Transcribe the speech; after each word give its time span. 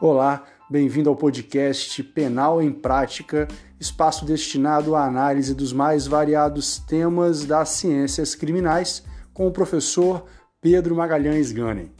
Olá, 0.00 0.44
bem-vindo 0.70 1.10
ao 1.10 1.16
podcast 1.16 2.04
Penal 2.04 2.62
em 2.62 2.70
Prática, 2.70 3.48
espaço 3.80 4.24
destinado 4.24 4.94
à 4.94 5.04
análise 5.04 5.52
dos 5.56 5.72
mais 5.72 6.06
variados 6.06 6.78
temas 6.78 7.44
das 7.44 7.70
ciências 7.70 8.36
criminais, 8.36 9.02
com 9.34 9.48
o 9.48 9.50
professor 9.50 10.24
Pedro 10.60 10.94
Magalhães 10.94 11.50
Ganem. 11.50 11.90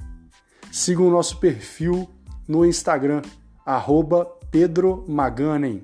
Siga 0.70 1.02
o 1.02 1.10
nosso 1.10 1.40
perfil 1.40 2.08
no 2.46 2.64
Instagram, 2.64 3.20
arroba 3.66 4.24
Pedro 4.48 5.04
Maganem. 5.08 5.82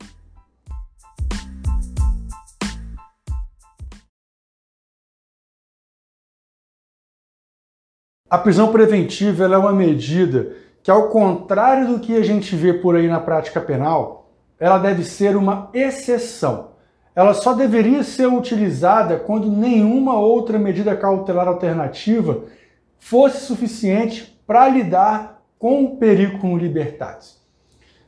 A 8.30 8.38
prisão 8.38 8.70
preventiva 8.70 9.44
é 9.44 9.58
uma 9.58 9.72
medida 9.72 10.63
que, 10.84 10.90
ao 10.90 11.08
contrário 11.08 11.88
do 11.88 11.98
que 11.98 12.14
a 12.14 12.22
gente 12.22 12.54
vê 12.54 12.74
por 12.74 12.94
aí 12.94 13.08
na 13.08 13.18
prática 13.18 13.58
penal, 13.58 14.28
ela 14.60 14.76
deve 14.76 15.02
ser 15.02 15.34
uma 15.34 15.70
exceção. 15.72 16.72
Ela 17.16 17.32
só 17.32 17.54
deveria 17.54 18.04
ser 18.04 18.26
utilizada 18.26 19.18
quando 19.18 19.50
nenhuma 19.50 20.18
outra 20.18 20.58
medida 20.58 20.94
cautelar 20.94 21.48
alternativa 21.48 22.42
fosse 22.98 23.46
suficiente 23.46 24.38
para 24.46 24.68
lidar 24.68 25.42
com 25.58 25.84
o 25.84 25.96
perigo 25.96 26.54
libertatis. 26.54 27.42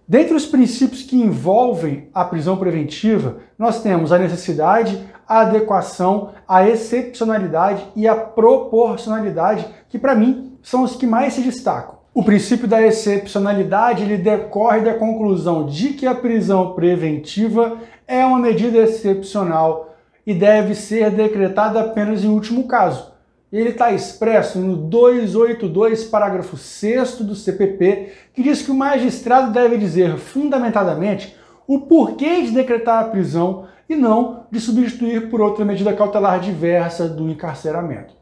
Dentre 0.06 0.34
os 0.34 0.44
princípios 0.44 1.02
que 1.02 1.16
envolvem 1.16 2.10
a 2.12 2.26
prisão 2.26 2.58
preventiva, 2.58 3.38
nós 3.58 3.82
temos 3.82 4.12
a 4.12 4.18
necessidade, 4.18 5.02
a 5.26 5.40
adequação, 5.40 6.32
a 6.46 6.68
excepcionalidade 6.68 7.86
e 7.96 8.06
a 8.06 8.14
proporcionalidade, 8.14 9.66
que 9.88 9.98
para 9.98 10.14
mim 10.14 10.58
são 10.62 10.82
os 10.82 10.94
que 10.94 11.06
mais 11.06 11.32
se 11.32 11.40
destacam. 11.40 11.96
O 12.16 12.22
princípio 12.22 12.66
da 12.66 12.80
excepcionalidade 12.80 14.02
ele 14.02 14.16
decorre 14.16 14.80
da 14.80 14.94
conclusão 14.94 15.66
de 15.66 15.90
que 15.90 16.06
a 16.06 16.14
prisão 16.14 16.72
preventiva 16.72 17.76
é 18.08 18.24
uma 18.24 18.38
medida 18.38 18.78
excepcional 18.78 19.94
e 20.26 20.32
deve 20.32 20.74
ser 20.74 21.10
decretada 21.10 21.78
apenas 21.78 22.24
em 22.24 22.28
último 22.28 22.66
caso. 22.66 23.12
Ele 23.52 23.68
está 23.68 23.92
expresso 23.92 24.58
no 24.58 24.78
282, 24.78 26.04
parágrafo 26.04 26.56
6 26.56 27.16
do 27.16 27.34
CPP, 27.34 28.12
que 28.32 28.42
diz 28.42 28.62
que 28.62 28.70
o 28.70 28.74
magistrado 28.74 29.52
deve 29.52 29.76
dizer 29.76 30.16
fundamentadamente 30.16 31.36
o 31.68 31.80
porquê 31.80 32.40
de 32.40 32.50
decretar 32.52 33.04
a 33.04 33.08
prisão 33.08 33.66
e 33.86 33.94
não 33.94 34.46
de 34.50 34.58
substituir 34.58 35.28
por 35.28 35.42
outra 35.42 35.66
medida 35.66 35.92
cautelar 35.92 36.40
diversa 36.40 37.06
do 37.10 37.28
encarceramento. 37.28 38.14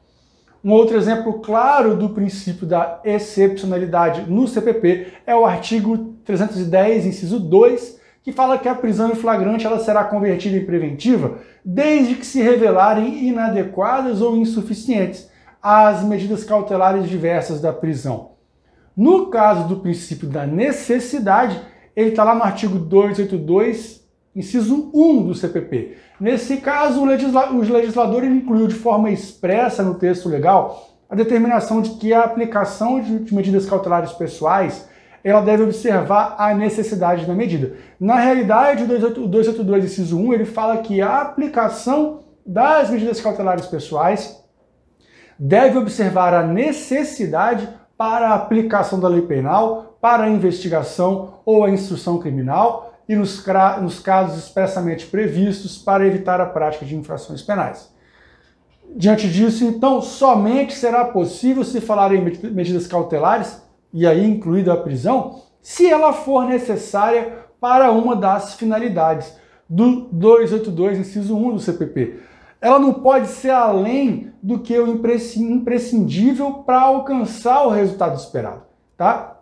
Um 0.65 0.73
outro 0.73 0.97
exemplo 0.97 1.41
claro 1.41 1.95
do 1.95 2.09
princípio 2.09 2.67
da 2.67 2.99
excepcionalidade 3.05 4.23
no 4.31 4.49
CPP 4.49 5.09
é 5.27 5.37
o 5.37 5.45
artigo 5.45 6.15
310, 6.25 7.05
inciso 7.05 7.39
2, 7.39 8.01
que 8.23 8.33
fala 8.33 8.57
que 8.57 8.67
a 8.67 8.75
prisão 8.75 9.11
em 9.11 9.15
flagrante 9.15 9.67
ela 9.67 9.79
será 9.79 10.05
convertida 10.05 10.57
em 10.57 10.65
preventiva 10.65 11.37
desde 11.63 12.15
que 12.15 12.25
se 12.25 12.41
revelarem 12.41 13.29
inadequadas 13.29 14.23
ou 14.23 14.39
insuficientes 14.39 15.29
as 15.63 16.03
medidas 16.03 16.45
cautelares 16.45 17.11
diversas 17.11 17.61
da 17.61 17.71
prisão. 17.71 18.31
No 18.97 19.27
caso 19.27 19.69
do 19.69 19.81
princípio 19.81 20.29
da 20.29 20.47
necessidade, 20.47 21.61
ele 21.95 22.11
está 22.11 22.25
lá 22.25 22.35
no 22.35 22.43
artigo 22.43 22.79
282, 22.79 24.04
inciso 24.35 24.91
1 24.93 25.27
do 25.27 25.35
CPP. 25.35 25.97
Nesse 26.19 26.59
caso, 26.59 27.01
o, 27.01 27.05
legisla 27.05 27.51
o 27.53 27.61
legislador 27.61 28.25
incluiu 28.25 28.67
de 28.67 28.75
forma 28.75 29.11
expressa 29.11 29.83
no 29.83 29.95
texto 29.95 30.29
legal 30.29 30.91
a 31.09 31.15
determinação 31.15 31.81
de 31.81 31.91
que 31.91 32.13
a 32.13 32.23
aplicação 32.23 33.01
de 33.01 33.35
medidas 33.35 33.67
cautelares 33.67 34.13
pessoais 34.13 34.89
ela 35.23 35.41
deve 35.41 35.63
observar 35.63 36.37
a 36.39 36.53
necessidade 36.53 37.25
da 37.25 37.35
medida. 37.35 37.77
Na 37.99 38.17
realidade, 38.17 38.85
o 38.85 38.87
282, 38.87 39.85
inciso 39.85 40.19
1, 40.19 40.35
ele 40.35 40.45
fala 40.45 40.77
que 40.79 41.01
a 41.01 41.23
aplicação 41.23 42.21
das 42.47 42.91
medidas 42.91 43.23
cautelares 43.23 43.67
pessoais 43.67 44.45
deve 45.39 45.79
observar 45.79 46.35
a 46.35 46.43
necessidade 46.43 47.67
para 47.97 48.29
a 48.29 48.35
aplicação 48.35 49.01
da 49.01 49.09
lei 49.09 49.23
penal, 49.23 49.97
para 50.01 50.25
a 50.25 50.29
investigação 50.29 51.41
ou 51.47 51.65
a 51.65 51.71
instrução 51.71 52.19
criminal, 52.19 52.94
e 53.09 53.15
nos, 53.15 53.45
nos 53.81 54.01
casos 54.01 54.45
expressamente 54.45 55.07
previstos 55.07 55.79
para 55.79 56.07
evitar 56.07 56.41
a 56.41 56.47
prática 56.47 56.85
de 56.85 56.97
infrações 56.97 57.43
penais. 57.43 57.93
Diante 58.97 59.29
disso, 59.29 59.65
então, 59.65 60.01
somente 60.01 60.75
será 60.75 61.05
possível 61.05 61.65
se 61.65 61.81
falar 61.81 62.15
em 62.15 62.23
medidas 62.23 62.87
cautelares, 62.87 63.63
e 63.93 64.07
aí 64.07 64.25
incluída 64.25 64.73
a 64.73 64.77
prisão, 64.77 65.43
se 65.61 65.89
ela 65.89 66.13
for 66.13 66.47
necessária 66.47 67.45
para 67.61 67.91
uma 67.91 68.15
das 68.15 68.55
finalidades 68.55 69.35
do 69.69 70.03
282, 70.13 70.99
inciso 70.99 71.37
1 71.37 71.55
do 71.55 71.61
CPP. 71.61 72.21
Ela 72.61 72.79
não 72.79 72.95
pode 72.95 73.29
ser 73.29 73.51
além 73.51 74.33
do 74.43 74.59
que 74.59 74.79
o 74.79 74.87
imprescindível 74.87 76.53
para 76.67 76.81
alcançar 76.81 77.67
o 77.67 77.71
resultado 77.71 78.17
esperado, 78.17 78.63
tá? 78.97 79.34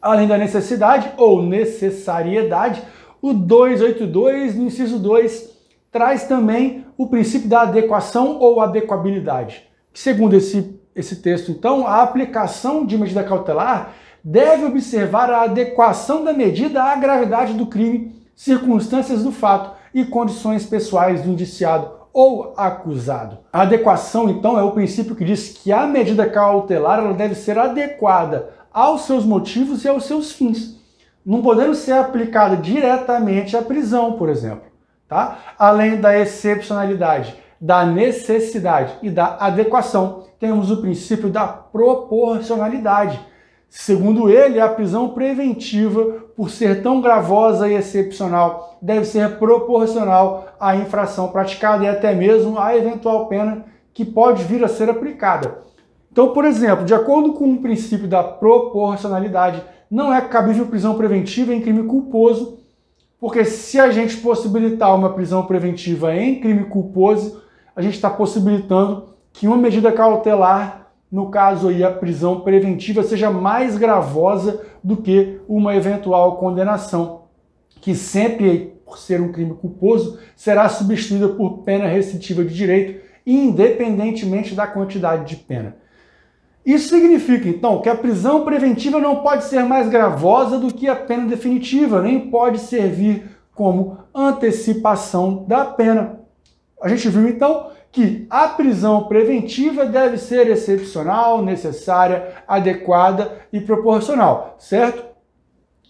Além 0.00 0.28
da 0.28 0.38
necessidade 0.38 1.10
ou 1.16 1.42
necessariedade, 1.42 2.82
o 3.20 3.32
282, 3.32 4.54
no 4.54 4.66
inciso 4.66 4.98
2, 4.98 5.50
traz 5.90 6.24
também 6.24 6.86
o 6.96 7.08
princípio 7.08 7.48
da 7.48 7.62
adequação 7.62 8.38
ou 8.38 8.60
adequabilidade. 8.60 9.64
Segundo 9.92 10.34
esse, 10.34 10.80
esse 10.94 11.16
texto, 11.16 11.50
então, 11.50 11.86
a 11.86 12.02
aplicação 12.02 12.86
de 12.86 12.96
medida 12.96 13.24
cautelar 13.24 13.94
deve 14.22 14.66
observar 14.66 15.30
a 15.30 15.42
adequação 15.42 16.22
da 16.22 16.32
medida 16.32 16.82
à 16.82 16.94
gravidade 16.94 17.54
do 17.54 17.66
crime, 17.66 18.14
circunstâncias 18.36 19.24
do 19.24 19.32
fato 19.32 19.76
e 19.92 20.04
condições 20.04 20.66
pessoais 20.66 21.22
do 21.22 21.30
indiciado 21.30 21.90
ou 22.12 22.52
acusado. 22.56 23.38
A 23.52 23.62
adequação, 23.62 24.28
então, 24.28 24.58
é 24.58 24.62
o 24.62 24.72
princípio 24.72 25.14
que 25.14 25.24
diz 25.24 25.48
que 25.48 25.72
a 25.72 25.86
medida 25.86 26.28
cautelar 26.28 26.98
ela 26.98 27.14
deve 27.14 27.34
ser 27.34 27.58
adequada 27.58 28.50
aos 28.78 29.06
seus 29.06 29.24
motivos 29.24 29.84
e 29.84 29.88
aos 29.88 30.04
seus 30.04 30.30
fins, 30.30 30.78
não 31.26 31.42
podendo 31.42 31.74
ser 31.74 31.94
aplicada 31.94 32.56
diretamente 32.56 33.56
à 33.56 33.62
prisão, 33.62 34.12
por 34.12 34.28
exemplo. 34.28 34.70
Tá? 35.08 35.36
Além 35.58 36.00
da 36.00 36.16
excepcionalidade, 36.16 37.34
da 37.60 37.84
necessidade 37.84 38.94
e 39.02 39.10
da 39.10 39.36
adequação, 39.40 40.26
temos 40.38 40.70
o 40.70 40.80
princípio 40.80 41.28
da 41.28 41.48
proporcionalidade. 41.48 43.18
Segundo 43.68 44.30
ele, 44.30 44.60
a 44.60 44.68
prisão 44.68 45.08
preventiva, 45.08 46.28
por 46.36 46.48
ser 46.48 46.80
tão 46.80 47.00
gravosa 47.00 47.68
e 47.68 47.74
excepcional, 47.74 48.78
deve 48.80 49.06
ser 49.06 49.38
proporcional 49.38 50.50
à 50.60 50.76
infração 50.76 51.32
praticada 51.32 51.82
e 51.82 51.88
até 51.88 52.14
mesmo 52.14 52.56
à 52.56 52.76
eventual 52.76 53.26
pena 53.26 53.64
que 53.92 54.04
pode 54.04 54.44
vir 54.44 54.62
a 54.62 54.68
ser 54.68 54.88
aplicada. 54.88 55.66
Então, 56.18 56.32
por 56.32 56.44
exemplo, 56.44 56.84
de 56.84 56.92
acordo 56.92 57.32
com 57.32 57.52
o 57.52 57.58
princípio 57.58 58.08
da 58.08 58.24
proporcionalidade, 58.24 59.62
não 59.88 60.12
é 60.12 60.20
cabível 60.20 60.66
prisão 60.66 60.96
preventiva 60.96 61.54
em 61.54 61.60
crime 61.60 61.84
culposo, 61.84 62.58
porque 63.20 63.44
se 63.44 63.78
a 63.78 63.92
gente 63.92 64.16
possibilitar 64.16 64.92
uma 64.96 65.12
prisão 65.12 65.46
preventiva 65.46 66.12
em 66.16 66.40
crime 66.40 66.64
culposo, 66.64 67.40
a 67.76 67.80
gente 67.80 67.94
está 67.94 68.10
possibilitando 68.10 69.10
que 69.32 69.46
uma 69.46 69.56
medida 69.56 69.92
cautelar, 69.92 70.90
no 71.08 71.30
caso 71.30 71.68
aí 71.68 71.84
a 71.84 71.92
prisão 71.92 72.40
preventiva, 72.40 73.04
seja 73.04 73.30
mais 73.30 73.78
gravosa 73.78 74.66
do 74.82 74.96
que 74.96 75.38
uma 75.46 75.76
eventual 75.76 76.36
condenação, 76.38 77.26
que 77.80 77.94
sempre, 77.94 78.80
por 78.84 78.98
ser 78.98 79.20
um 79.20 79.30
crime 79.30 79.54
culposo, 79.54 80.18
será 80.34 80.68
substituída 80.68 81.28
por 81.28 81.58
pena 81.58 81.86
restritiva 81.86 82.44
de 82.44 82.52
direito, 82.52 83.06
independentemente 83.24 84.52
da 84.52 84.66
quantidade 84.66 85.24
de 85.24 85.36
pena. 85.36 85.76
Isso 86.64 86.88
significa, 86.90 87.48
então, 87.48 87.80
que 87.80 87.88
a 87.88 87.94
prisão 87.96 88.44
preventiva 88.44 88.98
não 88.98 89.16
pode 89.16 89.44
ser 89.44 89.64
mais 89.64 89.88
gravosa 89.88 90.58
do 90.58 90.72
que 90.72 90.88
a 90.88 90.96
pena 90.96 91.26
definitiva, 91.26 92.02
nem 92.02 92.28
pode 92.30 92.58
servir 92.58 93.30
como 93.54 93.98
antecipação 94.14 95.44
da 95.48 95.64
pena. 95.64 96.20
A 96.80 96.88
gente 96.88 97.08
viu, 97.08 97.28
então, 97.28 97.70
que 97.90 98.26
a 98.28 98.48
prisão 98.48 99.04
preventiva 99.04 99.86
deve 99.86 100.18
ser 100.18 100.48
excepcional, 100.48 101.42
necessária, 101.42 102.34
adequada 102.46 103.38
e 103.52 103.60
proporcional, 103.60 104.56
certo? 104.58 105.04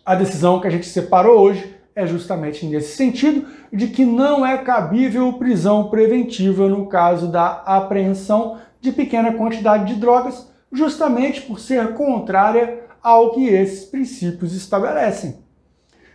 A 0.07 0.15
decisão 0.15 0.61
que 0.61 0.67
a 0.67 0.71
gente 0.71 0.87
separou 0.87 1.41
hoje 1.41 1.75
é 1.95 2.07
justamente 2.07 2.65
nesse 2.65 2.97
sentido 2.97 3.47
de 3.73 3.89
que 3.89 4.05
não 4.05 4.47
é 4.47 4.57
cabível 4.59 5.33
prisão 5.33 5.91
preventiva 5.91 6.69
no 6.69 6.87
caso 6.87 7.27
da 7.27 7.63
apreensão 7.67 8.59
de 8.81 8.93
pequena 8.93 9.33
quantidade 9.33 9.93
de 9.93 10.01
drogas 10.01 10.49
justamente 10.73 11.43
por 11.43 11.59
ser 11.59 11.95
contrária 11.95 12.85
ao 13.03 13.33
que 13.33 13.47
esses 13.47 13.85
princípios 13.85 14.55
estabelecem. 14.55 15.39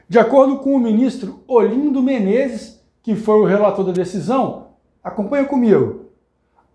De 0.07 0.19
acordo 0.19 0.59
com 0.59 0.75
o 0.75 0.79
ministro 0.79 1.43
Olindo 1.47 2.03
Menezes, 2.03 2.83
que 3.01 3.15
foi 3.15 3.39
o 3.39 3.45
relator 3.45 3.85
da 3.85 3.91
decisão, 3.91 4.67
acompanha 5.03 5.45
comigo. 5.45 6.11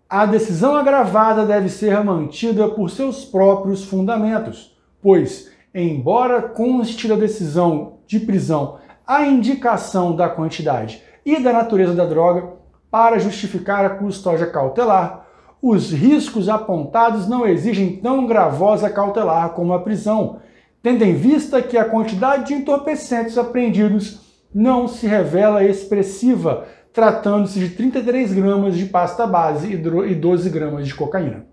A 0.09 0.25
decisão 0.25 0.75
agravada 0.75 1.45
deve 1.45 1.69
ser 1.69 2.03
mantida 2.03 2.67
por 2.67 2.89
seus 2.89 3.23
próprios 3.23 3.85
fundamentos, 3.85 4.77
pois 5.01 5.51
embora 5.73 6.41
conste 6.41 7.07
da 7.07 7.15
decisão 7.15 7.99
de 8.07 8.19
prisão 8.19 8.79
a 9.05 9.25
indicação 9.25 10.15
da 10.15 10.27
quantidade 10.27 11.01
e 11.25 11.39
da 11.39 11.53
natureza 11.53 11.93
da 11.93 12.05
droga 12.05 12.53
para 12.89 13.19
justificar 13.19 13.85
a 13.85 13.91
custódia 13.91 14.47
cautelar, 14.47 15.27
os 15.61 15.91
riscos 15.91 16.47
apontados 16.47 17.27
não 17.27 17.45
exigem 17.45 17.97
tão 17.97 18.25
gravosa 18.25 18.89
cautelar 18.89 19.49
como 19.49 19.73
a 19.73 19.79
prisão, 19.79 20.37
tendo 20.81 21.03
em 21.03 21.13
vista 21.13 21.61
que 21.61 21.77
a 21.77 21.85
quantidade 21.85 22.47
de 22.47 22.53
entorpecentes 22.53 23.37
apreendidos 23.37 24.21
não 24.53 24.87
se 24.87 25.05
revela 25.05 25.63
expressiva, 25.63 26.65
tratando-se 26.93 27.59
de 27.59 27.69
33 27.69 28.33
gramas 28.33 28.75
de 28.75 28.85
pasta 28.85 29.27
base 29.27 29.73
e 29.73 30.15
12 30.15 30.49
gramas 30.49 30.87
de 30.87 30.95
cocaína. 30.95 31.45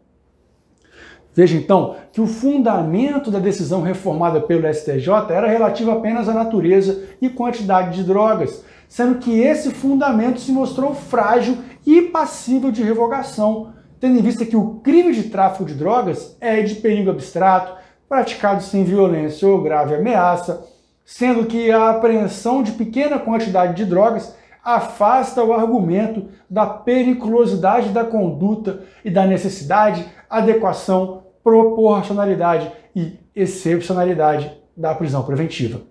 Veja 1.34 1.58
então 1.58 1.96
que 2.12 2.20
o 2.20 2.26
fundamento 2.26 3.30
da 3.30 3.38
decisão 3.38 3.82
reformada 3.82 4.40
pelo 4.40 4.72
STJ 4.72 5.10
era 5.28 5.46
relativo 5.46 5.90
apenas 5.90 6.30
à 6.30 6.32
natureza 6.32 7.02
e 7.20 7.28
quantidade 7.28 7.94
de 7.94 8.04
drogas, 8.04 8.64
sendo 8.88 9.18
que 9.18 9.40
esse 9.40 9.70
fundamento 9.70 10.40
se 10.40 10.50
mostrou 10.50 10.94
frágil 10.94 11.58
e 11.84 12.02
passível 12.02 12.70
de 12.70 12.82
revogação, 12.82 13.74
tendo 14.00 14.18
em 14.18 14.22
vista 14.22 14.44
que 14.44 14.56
o 14.56 14.76
crime 14.80 15.12
de 15.12 15.24
tráfico 15.24 15.64
de 15.64 15.74
drogas 15.74 16.36
é 16.40 16.62
de 16.62 16.76
perigo 16.76 17.10
abstrato, 17.10 17.76
praticado 18.08 18.62
sem 18.62 18.84
violência 18.84 19.48
ou 19.48 19.62
grave 19.62 19.94
ameaça, 19.94 20.66
sendo 21.04 21.46
que 21.46 21.70
a 21.70 21.90
apreensão 21.90 22.62
de 22.62 22.72
pequena 22.72 23.18
quantidade 23.18 23.74
de 23.74 23.84
drogas 23.84 24.36
afasta 24.62 25.44
o 25.44 25.52
argumento 25.52 26.28
da 26.50 26.66
periculosidade 26.66 27.90
da 27.90 28.04
conduta 28.04 28.82
e 29.04 29.10
da 29.10 29.24
necessidade, 29.24 30.04
adequação 30.28 31.22
proporcionalidade 31.42 32.72
e 32.94 33.16
excepcionalidade 33.32 34.52
da 34.76 34.92
prisão 34.92 35.24
preventiva. 35.24 35.82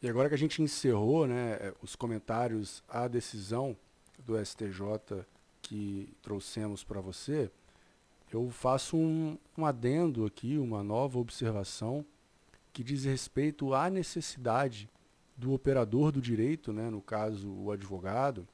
E 0.00 0.08
agora 0.08 0.30
que 0.30 0.34
a 0.34 0.38
gente 0.38 0.62
encerrou 0.62 1.26
né, 1.26 1.72
os 1.82 1.94
comentários 1.94 2.82
à 2.88 3.06
decisão 3.06 3.76
do 4.24 4.42
STJ 4.42 5.26
que 5.66 6.08
trouxemos 6.22 6.84
para 6.84 7.00
você, 7.00 7.50
eu 8.32 8.48
faço 8.50 8.96
um, 8.96 9.36
um 9.56 9.64
adendo 9.64 10.24
aqui, 10.24 10.58
uma 10.58 10.82
nova 10.82 11.18
observação 11.18 12.04
que 12.72 12.84
diz 12.84 13.04
respeito 13.04 13.74
à 13.74 13.88
necessidade 13.90 14.88
do 15.36 15.52
operador 15.52 16.12
do 16.12 16.20
direito, 16.20 16.72
né, 16.72 16.88
no 16.90 17.00
caso 17.00 17.50
o 17.50 17.70
advogado, 17.70 18.46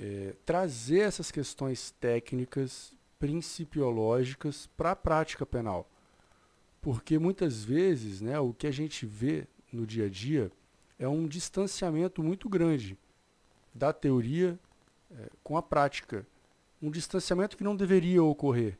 é, 0.00 0.34
trazer 0.44 1.00
essas 1.00 1.30
questões 1.30 1.90
técnicas 1.92 2.92
principiológicas 3.18 4.68
para 4.76 4.92
a 4.92 4.96
prática 4.96 5.44
penal. 5.44 5.88
Porque 6.80 7.18
muitas 7.18 7.62
vezes 7.62 8.20
né, 8.20 8.38
o 8.38 8.52
que 8.52 8.66
a 8.66 8.72
gente 8.72 9.06
vê 9.06 9.46
no 9.72 9.86
dia 9.86 10.06
a 10.06 10.08
dia 10.08 10.50
é 10.98 11.06
um 11.06 11.26
distanciamento 11.26 12.22
muito 12.22 12.48
grande 12.48 12.98
da 13.74 13.92
teoria 13.92 14.58
é, 15.18 15.28
com 15.42 15.56
a 15.56 15.62
prática. 15.62 16.26
Um 16.80 16.90
distanciamento 16.90 17.56
que 17.56 17.64
não 17.64 17.76
deveria 17.76 18.22
ocorrer, 18.22 18.78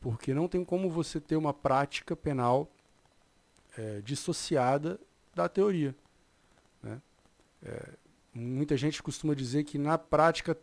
porque 0.00 0.32
não 0.32 0.48
tem 0.48 0.64
como 0.64 0.88
você 0.88 1.20
ter 1.20 1.36
uma 1.36 1.52
prática 1.52 2.16
penal 2.16 2.70
é, 3.76 4.00
dissociada 4.00 4.98
da 5.34 5.48
teoria. 5.48 5.94
Né? 6.82 7.00
É, 7.62 7.88
muita 8.34 8.76
gente 8.76 9.02
costuma 9.02 9.34
dizer 9.34 9.64
que 9.64 9.76
na 9.76 9.98
prática 9.98 10.56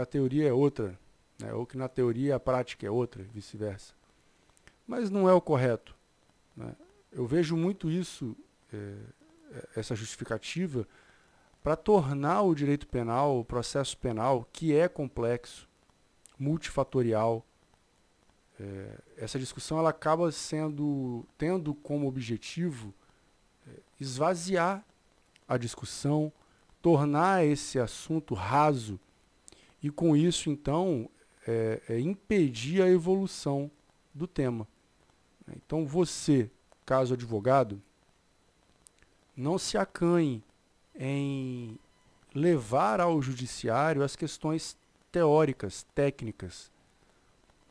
a 0.00 0.06
teoria 0.06 0.48
é 0.48 0.52
outra 0.52 0.98
né? 1.40 1.52
ou 1.52 1.66
que 1.66 1.76
na 1.76 1.88
teoria 1.88 2.36
a 2.36 2.40
prática 2.40 2.86
é 2.86 2.90
outra, 2.90 3.22
vice-versa. 3.32 3.94
Mas 4.86 5.10
não 5.10 5.28
é 5.28 5.32
o 5.32 5.40
correto. 5.40 5.94
Né? 6.56 6.74
Eu 7.10 7.26
vejo 7.26 7.56
muito 7.56 7.90
isso, 7.90 8.36
é, 8.72 8.94
essa 9.74 9.94
justificativa, 9.94 10.86
para 11.62 11.76
tornar 11.76 12.42
o 12.42 12.54
direito 12.54 12.86
penal, 12.86 13.38
o 13.38 13.44
processo 13.44 13.96
penal, 13.96 14.48
que 14.52 14.74
é 14.74 14.88
complexo, 14.88 15.68
multifatorial, 16.38 17.44
é, 18.58 18.98
essa 19.16 19.38
discussão 19.38 19.78
ela 19.78 19.90
acaba 19.90 20.30
sendo 20.30 21.26
tendo 21.38 21.74
como 21.74 22.06
objetivo 22.06 22.94
é, 23.66 23.70
esvaziar 23.98 24.84
a 25.48 25.56
discussão, 25.56 26.32
tornar 26.82 27.44
esse 27.44 27.78
assunto 27.78 28.34
raso 28.34 29.00
e 29.82 29.90
com 29.90 30.14
isso 30.14 30.50
então 30.50 31.08
é, 31.46 31.98
impedir 32.00 32.82
a 32.82 32.88
evolução 32.88 33.70
do 34.14 34.26
tema. 34.26 34.68
Então 35.56 35.86
você, 35.86 36.50
caso 36.84 37.14
advogado, 37.14 37.80
não 39.34 39.58
se 39.58 39.78
acanhe 39.78 40.42
em 41.00 41.78
levar 42.34 43.00
ao 43.00 43.20
judiciário 43.22 44.02
as 44.02 44.14
questões 44.14 44.76
teóricas, 45.10 45.84
técnicas. 45.94 46.70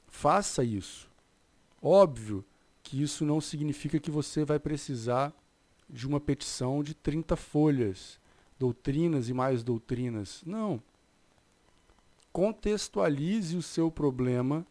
Faça 0.07 0.63
isso. 0.63 1.09
Óbvio 1.81 2.43
que 2.83 3.01
isso 3.01 3.23
não 3.23 3.39
significa 3.39 3.99
que 3.99 4.09
você 4.09 4.43
vai 4.43 4.59
precisar 4.59 5.31
de 5.87 6.07
uma 6.07 6.19
petição 6.19 6.83
de 6.83 6.93
30 6.93 7.35
folhas, 7.35 8.19
doutrinas 8.57 9.29
e 9.29 9.33
mais 9.33 9.63
doutrinas. 9.63 10.41
Não 10.45 10.81
contextualize 12.31 13.57
o 13.57 13.61
seu 13.61 13.91
problema, 13.91 14.65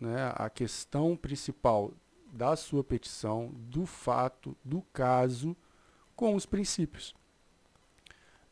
né, 0.00 0.32
a 0.34 0.50
questão 0.50 1.16
principal 1.16 1.92
da 2.32 2.54
sua 2.56 2.84
petição, 2.84 3.50
do 3.54 3.86
fato, 3.86 4.56
do 4.64 4.82
caso, 4.92 5.56
com 6.14 6.34
os 6.34 6.44
princípios. 6.44 7.14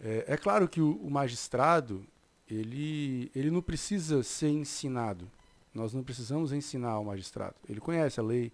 É, 0.00 0.24
é 0.28 0.36
claro 0.36 0.68
que 0.68 0.80
o, 0.80 0.96
o, 0.96 1.10
magistrado 1.10 2.04
ele, 2.48 3.30
ele 3.34 3.50
não 3.50 3.62
precisa 3.62 4.22
ser 4.22 4.48
ensinado. 4.48 5.30
Nós 5.72 5.92
não 5.92 6.02
precisamos 6.02 6.52
ensinar 6.52 6.98
o 6.98 7.04
magistrado. 7.04 7.54
Ele 7.68 7.80
conhece 7.80 8.20
a 8.20 8.22
lei, 8.22 8.52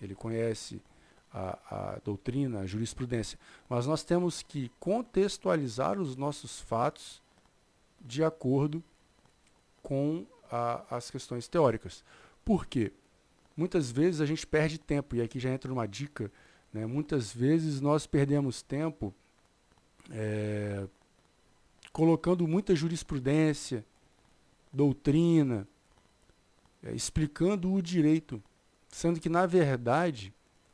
ele 0.00 0.14
conhece 0.14 0.80
a, 1.32 1.58
a 1.70 1.98
doutrina, 2.04 2.60
a 2.60 2.66
jurisprudência. 2.66 3.38
Mas 3.68 3.86
nós 3.86 4.02
temos 4.02 4.42
que 4.42 4.70
contextualizar 4.80 5.98
os 5.98 6.16
nossos 6.16 6.60
fatos 6.60 7.22
de 8.00 8.24
acordo 8.24 8.82
com 9.82 10.26
a, 10.50 10.96
as 10.96 11.10
questões 11.10 11.48
teóricas. 11.48 12.04
Por 12.44 12.66
quê? 12.66 12.92
Muitas 13.56 13.90
vezes 13.90 14.20
a 14.20 14.26
gente 14.26 14.46
perde 14.46 14.78
tempo, 14.78 15.16
e 15.16 15.22
aqui 15.22 15.40
já 15.40 15.50
entra 15.50 15.72
uma 15.72 15.86
dica, 15.86 16.30
né? 16.72 16.86
muitas 16.86 17.32
vezes 17.32 17.80
nós 17.80 18.06
perdemos 18.06 18.62
tempo 18.62 19.14
é, 20.10 20.86
colocando 21.92 22.46
muita 22.46 22.74
jurisprudência, 22.74 23.84
doutrina, 24.72 25.66
é, 26.82 26.92
explicando 26.92 27.72
o 27.72 27.82
direito, 27.82 28.42
sendo 28.88 29.20
que, 29.20 29.28
na 29.28 29.46
verdade, 29.46 30.32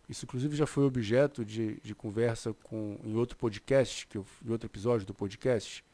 isso 0.08 0.24
inclusive 0.24 0.56
já 0.56 0.66
foi 0.66 0.84
objeto 0.84 1.44
de, 1.44 1.80
de 1.82 1.94
conversa 1.94 2.54
com, 2.64 2.98
em 3.04 3.14
outro 3.14 3.36
podcast, 3.36 4.06
que 4.06 4.18
eu, 4.18 4.26
em 4.44 4.50
outro 4.50 4.66
episódio 4.66 5.06
do 5.06 5.14
podcast, 5.14 5.84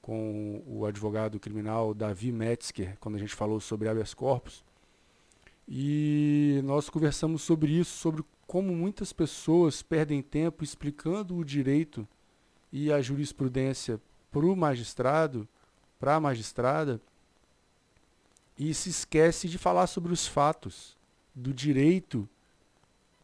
com 0.00 0.62
o 0.66 0.84
advogado 0.84 1.40
criminal 1.40 1.94
Davi 1.94 2.30
Metzger, 2.30 2.96
quando 3.00 3.16
a 3.16 3.18
gente 3.18 3.34
falou 3.34 3.60
sobre 3.60 3.88
habeas 3.88 4.14
corpus. 4.14 4.62
E 5.66 6.60
nós 6.64 6.90
conversamos 6.90 7.42
sobre 7.42 7.72
isso, 7.72 7.96
sobre 7.96 8.22
como 8.46 8.74
muitas 8.74 9.12
pessoas 9.12 9.82
perdem 9.82 10.22
tempo 10.22 10.62
explicando 10.62 11.36
o 11.36 11.44
direito 11.44 12.06
e 12.76 12.92
a 12.92 13.00
jurisprudência 13.00 14.00
para 14.32 14.44
o 14.44 14.56
magistrado, 14.56 15.46
para 15.96 16.16
a 16.16 16.20
magistrada, 16.20 17.00
e 18.58 18.74
se 18.74 18.90
esquece 18.90 19.48
de 19.48 19.58
falar 19.58 19.86
sobre 19.86 20.12
os 20.12 20.26
fatos 20.26 20.96
do 21.32 21.54
direito, 21.54 22.28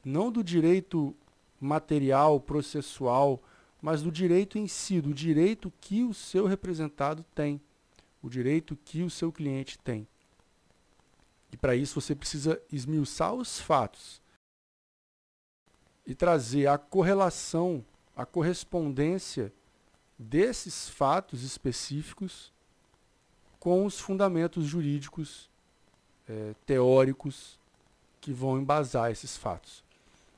não 0.04 0.30
do 0.30 0.44
direito 0.44 1.16
material, 1.60 2.38
processual, 2.38 3.42
mas 3.82 4.02
do 4.02 4.12
direito 4.12 4.56
em 4.56 4.68
si, 4.68 5.00
do 5.00 5.12
direito 5.12 5.72
que 5.80 6.04
o 6.04 6.14
seu 6.14 6.46
representado 6.46 7.24
tem, 7.34 7.60
o 8.22 8.30
direito 8.30 8.78
que 8.84 9.02
o 9.02 9.10
seu 9.10 9.32
cliente 9.32 9.76
tem. 9.80 10.06
E 11.50 11.56
para 11.56 11.74
isso 11.74 12.00
você 12.00 12.14
precisa 12.14 12.62
esmiuçar 12.70 13.34
os 13.34 13.58
fatos 13.58 14.22
e 16.06 16.14
trazer 16.14 16.68
a 16.68 16.78
correlação, 16.78 17.84
a 18.16 18.26
correspondência 18.26 19.52
desses 20.18 20.88
fatos 20.88 21.42
específicos 21.42 22.52
com 23.58 23.84
os 23.84 23.98
fundamentos 23.98 24.64
jurídicos 24.64 25.48
é, 26.28 26.54
teóricos 26.64 27.58
que 28.20 28.32
vão 28.32 28.58
embasar 28.58 29.10
esses 29.10 29.36
fatos. 29.36 29.82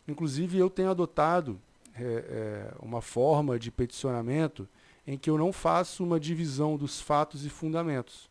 Inclusive, 0.06 0.58
eu 0.58 0.70
tenho 0.70 0.90
adotado 0.90 1.60
é, 1.94 2.02
é, 2.02 2.74
uma 2.80 3.00
forma 3.00 3.58
de 3.58 3.70
peticionamento 3.70 4.68
em 5.06 5.18
que 5.18 5.28
eu 5.28 5.36
não 5.36 5.52
faço 5.52 6.04
uma 6.04 6.18
divisão 6.18 6.76
dos 6.76 7.00
fatos 7.00 7.44
e 7.44 7.50
fundamentos. 7.50 8.30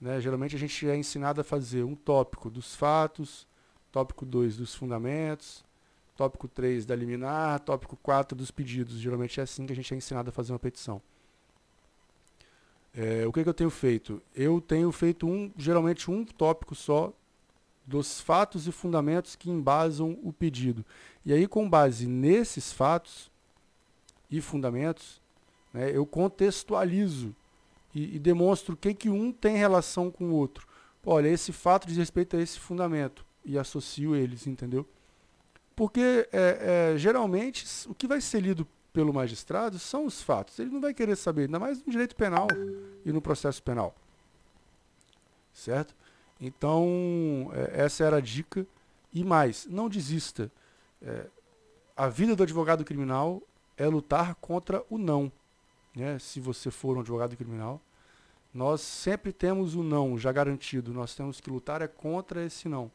Né? 0.00 0.20
Geralmente 0.20 0.56
a 0.56 0.58
gente 0.58 0.88
é 0.88 0.96
ensinado 0.96 1.40
a 1.40 1.44
fazer 1.44 1.84
um 1.84 1.94
tópico 1.94 2.50
dos 2.50 2.74
fatos, 2.74 3.46
tópico 3.90 4.24
2 4.24 4.56
dos 4.56 4.74
fundamentos, 4.74 5.64
tópico 6.16 6.48
3 6.48 6.84
da 6.86 6.94
liminar, 6.94 7.60
tópico 7.60 7.96
4 7.96 8.36
dos 8.36 8.50
pedidos. 8.50 8.98
Geralmente 8.98 9.40
é 9.40 9.42
assim 9.42 9.66
que 9.66 9.72
a 9.72 9.76
gente 9.76 9.92
é 9.92 9.96
ensinado 9.96 10.30
a 10.30 10.32
fazer 10.32 10.52
uma 10.52 10.58
petição. 10.58 11.00
É, 12.94 13.26
o 13.26 13.32
que, 13.32 13.42
que, 13.42 13.48
eu 13.48 13.54
tenho 13.54 13.70
feito? 13.70 14.22
Eu 14.34 14.60
tenho 14.60 14.92
feito 14.92 15.26
um, 15.26 15.50
geralmente 15.56 16.10
um 16.10 16.24
tópico 16.24 16.74
só 16.74 17.12
dos 17.86 18.20
fatos 18.20 18.66
e 18.66 18.72
fundamentos 18.72 19.34
que 19.34 19.50
embasam 19.50 20.18
o 20.22 20.32
pedido. 20.32 20.84
E 21.24 21.32
aí, 21.32 21.46
com 21.46 21.68
base 21.68 22.06
nesses 22.06 22.72
fatos 22.72 23.30
e 24.30 24.40
fundamentos, 24.40 25.20
né, 25.72 25.90
eu 25.90 26.04
contextualizo 26.04 27.34
e, 27.94 28.16
e, 28.16 28.18
demonstro 28.18 28.74
o 28.74 28.76
que, 28.76 28.94
que 28.94 29.10
um 29.10 29.32
tem 29.32 29.56
relação 29.56 30.10
com 30.10 30.26
o 30.26 30.34
outro. 30.34 30.66
Olha, 31.04 31.28
esse 31.28 31.52
fato 31.52 31.86
diz 31.86 31.96
respeito 31.96 32.36
a 32.36 32.40
esse 32.40 32.58
fundamento 32.58 33.24
e 33.44 33.58
associo 33.58 34.14
eles, 34.14 34.46
entendeu? 34.46 34.86
Porque 35.74 36.28
é, 36.32 36.92
é, 36.94 36.98
geralmente 36.98 37.64
o 37.88 37.94
que 37.94 38.06
vai 38.06 38.20
ser 38.20 38.40
lido 38.40 38.66
pelo 38.92 39.12
magistrado 39.12 39.78
são 39.78 40.04
os 40.04 40.22
fatos. 40.22 40.58
Ele 40.58 40.70
não 40.70 40.80
vai 40.80 40.92
querer 40.92 41.16
saber, 41.16 41.42
ainda 41.42 41.58
mais 41.58 41.82
no 41.82 41.90
direito 41.90 42.14
penal 42.14 42.46
e 43.04 43.12
no 43.12 43.22
processo 43.22 43.62
penal. 43.62 43.94
Certo? 45.52 45.94
Então, 46.40 47.50
é, 47.52 47.84
essa 47.84 48.04
era 48.04 48.16
a 48.16 48.20
dica. 48.20 48.66
E 49.12 49.22
mais, 49.22 49.66
não 49.66 49.88
desista. 49.88 50.50
É, 51.00 51.26
a 51.96 52.08
vida 52.08 52.34
do 52.34 52.42
advogado 52.42 52.84
criminal 52.84 53.42
é 53.76 53.86
lutar 53.86 54.34
contra 54.36 54.82
o 54.88 54.96
não. 54.96 55.30
Né? 55.94 56.18
Se 56.18 56.40
você 56.40 56.70
for 56.70 56.96
um 56.96 57.00
advogado 57.00 57.36
criminal, 57.36 57.80
nós 58.52 58.80
sempre 58.80 59.32
temos 59.32 59.74
o 59.74 59.82
não 59.82 60.18
já 60.18 60.32
garantido. 60.32 60.92
Nós 60.92 61.14
temos 61.14 61.40
que 61.40 61.50
lutar 61.50 61.82
é 61.82 61.88
contra 61.88 62.44
esse 62.44 62.68
não. 62.68 62.90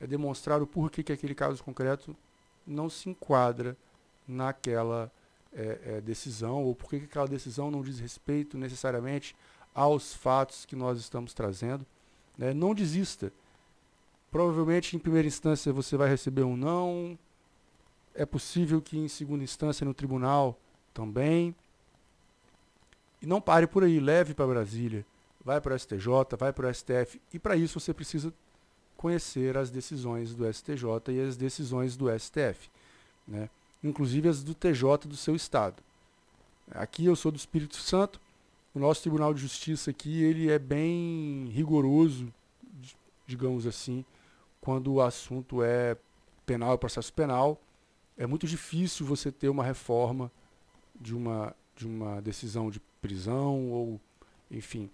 É 0.00 0.06
demonstrar 0.06 0.62
o 0.62 0.66
porquê 0.66 1.02
que 1.02 1.12
aquele 1.12 1.34
caso 1.34 1.62
concreto 1.62 2.16
não 2.66 2.88
se 2.88 3.10
enquadra 3.10 3.76
naquela 4.26 5.12
é, 5.52 5.80
é, 5.84 6.00
decisão, 6.00 6.64
ou 6.64 6.74
por 6.74 6.88
que 6.88 6.96
aquela 6.96 7.26
decisão 7.26 7.70
não 7.70 7.82
diz 7.82 7.98
respeito 7.98 8.56
necessariamente 8.56 9.36
aos 9.74 10.14
fatos 10.14 10.64
que 10.64 10.76
nós 10.76 10.98
estamos 10.98 11.34
trazendo. 11.34 11.84
Né? 12.36 12.54
Não 12.54 12.74
desista. 12.74 13.32
Provavelmente 14.30 14.94
em 14.96 14.98
primeira 14.98 15.26
instância 15.26 15.72
você 15.72 15.96
vai 15.96 16.08
receber 16.08 16.42
um 16.42 16.56
não. 16.56 17.18
É 18.14 18.24
possível 18.24 18.80
que 18.80 18.98
em 18.98 19.08
segunda 19.08 19.44
instância 19.44 19.84
no 19.84 19.94
tribunal 19.94 20.58
também. 20.94 21.54
E 23.20 23.26
não 23.26 23.40
pare 23.40 23.66
por 23.66 23.84
aí, 23.84 24.00
leve 24.00 24.32
para 24.32 24.46
Brasília, 24.46 25.04
vai 25.44 25.60
para 25.60 25.74
o 25.74 25.78
STJ, 25.78 26.36
vai 26.38 26.52
para 26.52 26.68
o 26.68 26.74
STF. 26.74 27.20
E 27.32 27.38
para 27.38 27.56
isso 27.56 27.78
você 27.78 27.92
precisa 27.92 28.32
conhecer 29.00 29.56
as 29.56 29.70
decisões 29.70 30.34
do 30.34 30.44
STJ 30.52 30.84
e 31.08 31.20
as 31.20 31.36
decisões 31.36 31.96
do 31.96 32.06
STF. 32.18 32.68
Né? 33.26 33.48
inclusive 33.82 34.28
as 34.28 34.42
do 34.42 34.54
TJ 34.54 35.08
do 35.08 35.16
seu 35.16 35.34
estado. 35.34 35.82
Aqui 36.70 37.06
eu 37.06 37.16
sou 37.16 37.32
do 37.32 37.36
Espírito 37.36 37.76
Santo, 37.76 38.20
o 38.74 38.78
nosso 38.78 39.02
Tribunal 39.02 39.34
de 39.34 39.40
Justiça 39.40 39.90
aqui 39.90 40.22
ele 40.22 40.50
é 40.50 40.58
bem 40.58 41.48
rigoroso, 41.52 42.32
digamos 43.26 43.66
assim, 43.66 44.04
quando 44.60 44.92
o 44.92 45.00
assunto 45.00 45.62
é 45.62 45.96
penal, 46.46 46.78
processo 46.78 47.12
penal. 47.12 47.60
É 48.16 48.26
muito 48.26 48.46
difícil 48.46 49.06
você 49.06 49.32
ter 49.32 49.48
uma 49.48 49.64
reforma 49.64 50.30
de 51.00 51.14
uma, 51.14 51.56
de 51.74 51.86
uma 51.86 52.20
decisão 52.20 52.70
de 52.70 52.80
prisão 53.00 53.70
ou, 53.70 54.00
enfim, 54.50 54.90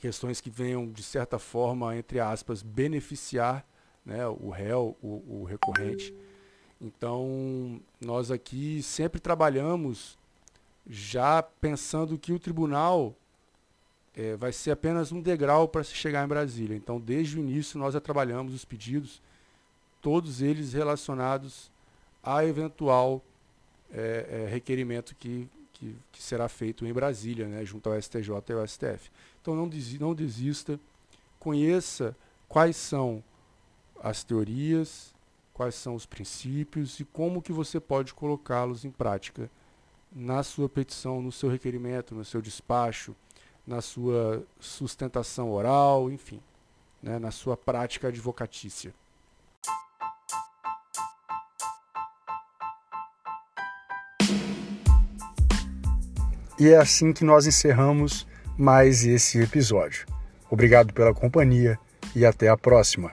questões 0.00 0.40
que 0.40 0.50
venham, 0.50 0.90
de 0.90 1.02
certa 1.02 1.38
forma, 1.38 1.96
entre 1.96 2.18
aspas, 2.18 2.62
beneficiar 2.62 3.64
né, 4.04 4.26
o 4.26 4.50
réu, 4.50 4.96
o, 5.02 5.42
o 5.42 5.44
recorrente. 5.44 6.14
Então, 6.80 7.80
nós 8.00 8.30
aqui 8.30 8.82
sempre 8.82 9.20
trabalhamos 9.20 10.18
já 10.88 11.42
pensando 11.42 12.18
que 12.18 12.32
o 12.32 12.38
tribunal 12.38 13.14
é, 14.16 14.34
vai 14.34 14.52
ser 14.52 14.70
apenas 14.70 15.12
um 15.12 15.20
degrau 15.20 15.68
para 15.68 15.84
se 15.84 15.94
chegar 15.94 16.24
em 16.24 16.28
Brasília. 16.28 16.76
Então, 16.76 16.98
desde 16.98 17.36
o 17.36 17.40
início, 17.40 17.78
nós 17.78 17.94
já 17.94 18.00
trabalhamos 18.00 18.54
os 18.54 18.64
pedidos, 18.64 19.20
todos 20.00 20.40
eles 20.40 20.72
relacionados 20.72 21.70
a 22.22 22.44
eventual 22.44 23.22
é, 23.92 24.44
é, 24.46 24.50
requerimento 24.50 25.14
que, 25.14 25.48
que, 25.80 25.96
que, 26.12 26.22
será 26.22 26.46
feito 26.48 26.86
em 26.86 26.92
Brasília, 26.92 27.48
né, 27.48 27.64
junto 27.64 27.88
ao 27.88 28.00
STJ 28.00 28.30
e 28.48 28.52
ao 28.52 28.68
STF. 28.68 29.10
Então, 29.40 29.56
não, 29.56 29.68
não 29.98 30.14
desista, 30.14 30.78
conheça 31.38 32.14
quais 32.46 32.76
são 32.76 33.24
as 34.02 34.22
teorias, 34.22 35.14
quais 35.54 35.74
são 35.74 35.94
os 35.94 36.04
princípios 36.04 37.00
e 37.00 37.04
como 37.04 37.40
que 37.40 37.52
você 37.52 37.80
pode 37.80 38.12
colocá-los 38.12 38.84
em 38.84 38.90
prática 38.90 39.50
na 40.12 40.42
sua 40.42 40.68
petição, 40.68 41.22
no 41.22 41.32
seu 41.32 41.48
requerimento, 41.48 42.14
no 42.14 42.24
seu 42.24 42.42
despacho, 42.42 43.14
na 43.66 43.80
sua 43.80 44.44
sustentação 44.58 45.50
oral, 45.50 46.10
enfim, 46.10 46.40
né, 47.02 47.18
na 47.18 47.30
sua 47.30 47.56
prática 47.56 48.08
advocatícia. 48.08 48.92
E 56.60 56.68
é 56.68 56.76
assim 56.76 57.10
que 57.10 57.24
nós 57.24 57.46
encerramos 57.46 58.26
mais 58.58 59.06
esse 59.06 59.40
episódio. 59.40 60.04
Obrigado 60.50 60.92
pela 60.92 61.14
companhia 61.14 61.78
e 62.14 62.26
até 62.26 62.50
a 62.50 62.56
próxima. 62.56 63.12